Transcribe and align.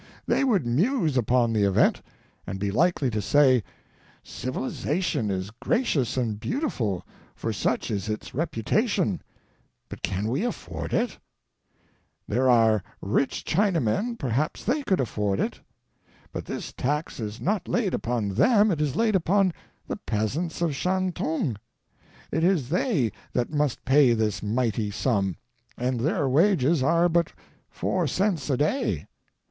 They 0.25 0.43
would 0.43 0.65
muse 0.65 1.15
upon 1.15 1.53
the 1.53 1.63
event, 1.63 2.01
and 2.47 2.57
be 2.57 2.71
likely 2.71 3.11
to 3.11 3.21
say: 3.21 3.63
"Civilization 4.23 5.29
is 5.29 5.51
gracious 5.51 6.17
and 6.17 6.39
beautiful, 6.39 7.05
for 7.35 7.53
such 7.53 7.91
is 7.91 8.09
its 8.09 8.31
repu 8.31 8.63
tation; 8.63 9.19
but 9.89 10.01
can 10.01 10.27
we 10.27 10.43
afford 10.43 10.91
it? 10.91 11.19
There 12.27 12.49
are 12.49 12.81
rich 12.99 13.45
Chinamen, 13.45 14.17
perhaps 14.17 14.63
they 14.65 14.81
could 14.81 14.99
afford 14.99 15.39
it; 15.39 15.59
but 16.33 16.45
this 16.45 16.73
tax 16.73 17.19
is 17.19 17.39
not 17.39 17.67
laid 17.67 17.93
upon 17.93 18.29
them, 18.29 18.71
it 18.71 18.81
is 18.81 18.95
laid 18.95 19.15
upon 19.15 19.53
the 19.87 19.97
peasants 19.97 20.63
of 20.63 20.75
Shantung; 20.75 21.57
it 22.31 22.43
is 22.43 22.69
they 22.69 23.11
that 23.33 23.51
must 23.51 23.85
pay 23.85 24.13
this 24.13 24.41
mighty 24.41 24.89
sum, 24.89 25.35
and 25.77 25.99
their 25.99 26.27
wages 26.27 26.81
are 26.81 27.07
but 27.07 27.33
four 27.69 28.07
cents 28.07 28.49
a 28.49 28.57
day. 28.57 29.05